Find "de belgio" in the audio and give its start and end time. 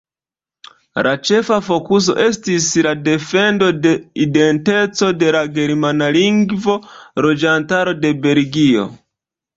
8.07-8.89